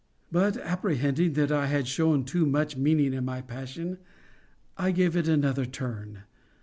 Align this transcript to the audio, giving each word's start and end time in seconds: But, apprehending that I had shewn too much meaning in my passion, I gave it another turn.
But, 0.31 0.57
apprehending 0.57 1.33
that 1.33 1.51
I 1.51 1.67
had 1.67 1.87
shewn 1.87 2.23
too 2.25 2.47
much 2.47 2.75
meaning 2.75 3.13
in 3.13 3.23
my 3.23 3.39
passion, 3.41 3.99
I 4.75 4.89
gave 4.89 5.15
it 5.15 5.27
another 5.27 5.67
turn. 5.67 6.23